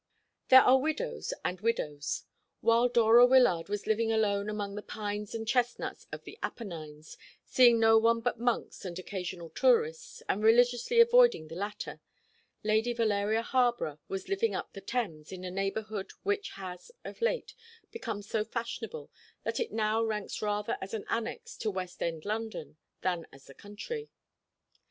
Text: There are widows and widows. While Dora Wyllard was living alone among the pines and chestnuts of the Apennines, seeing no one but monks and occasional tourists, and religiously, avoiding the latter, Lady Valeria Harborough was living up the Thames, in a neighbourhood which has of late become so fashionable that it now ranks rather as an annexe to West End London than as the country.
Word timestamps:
There 0.47 0.61
are 0.63 0.79
widows 0.79 1.31
and 1.45 1.61
widows. 1.61 2.23
While 2.61 2.89
Dora 2.89 3.23
Wyllard 3.27 3.69
was 3.69 3.85
living 3.85 4.11
alone 4.11 4.49
among 4.49 4.73
the 4.73 4.81
pines 4.81 5.35
and 5.35 5.47
chestnuts 5.47 6.07
of 6.11 6.23
the 6.23 6.39
Apennines, 6.41 7.19
seeing 7.45 7.79
no 7.79 7.99
one 7.99 8.19
but 8.19 8.39
monks 8.39 8.83
and 8.83 8.97
occasional 8.97 9.51
tourists, 9.51 10.23
and 10.27 10.41
religiously, 10.41 10.99
avoiding 10.99 11.49
the 11.49 11.55
latter, 11.55 12.01
Lady 12.63 12.93
Valeria 12.93 13.43
Harborough 13.43 13.99
was 14.07 14.27
living 14.27 14.55
up 14.55 14.73
the 14.73 14.81
Thames, 14.81 15.31
in 15.31 15.43
a 15.43 15.51
neighbourhood 15.51 16.13
which 16.23 16.49
has 16.53 16.89
of 17.05 17.21
late 17.21 17.53
become 17.91 18.23
so 18.23 18.43
fashionable 18.43 19.11
that 19.43 19.59
it 19.59 19.71
now 19.71 20.03
ranks 20.03 20.41
rather 20.41 20.79
as 20.81 20.95
an 20.95 21.05
annexe 21.11 21.55
to 21.59 21.69
West 21.69 22.01
End 22.01 22.25
London 22.25 22.75
than 23.03 23.27
as 23.31 23.45
the 23.45 23.53
country. 23.53 24.09